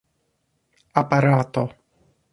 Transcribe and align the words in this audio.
aparato 1.01 1.63